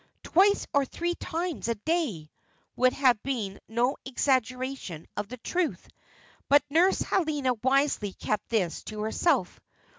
"Twice 0.23 0.65
or 0.73 0.83
three 0.83 1.13
times 1.13 1.67
a 1.67 1.75
day" 1.75 2.31
would 2.75 2.91
have 2.93 3.21
been 3.21 3.59
no 3.67 3.97
exaggeration 4.03 5.05
of 5.15 5.27
the 5.29 5.37
truth. 5.37 5.87
But 6.49 6.63
Nurse 6.71 7.01
Helena 7.01 7.53
wisely 7.53 8.11
kept 8.13 8.49
this 8.49 8.81
to 8.85 9.01
herself. 9.01 9.59